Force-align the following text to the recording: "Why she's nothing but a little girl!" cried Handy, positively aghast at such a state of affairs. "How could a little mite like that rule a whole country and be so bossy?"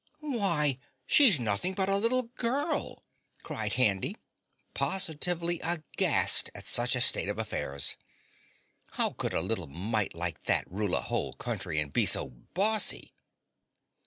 "Why 0.21 0.79
she's 1.05 1.39
nothing 1.39 1.75
but 1.75 1.87
a 1.87 1.95
little 1.95 2.23
girl!" 2.23 3.03
cried 3.43 3.73
Handy, 3.73 4.17
positively 4.73 5.59
aghast 5.63 6.49
at 6.55 6.65
such 6.65 6.95
a 6.95 7.01
state 7.01 7.29
of 7.29 7.37
affairs. 7.37 7.95
"How 8.93 9.11
could 9.11 9.35
a 9.35 9.41
little 9.41 9.67
mite 9.67 10.15
like 10.15 10.45
that 10.45 10.65
rule 10.71 10.95
a 10.95 11.01
whole 11.01 11.33
country 11.33 11.79
and 11.79 11.93
be 11.93 12.07
so 12.07 12.31
bossy?" 12.31 13.13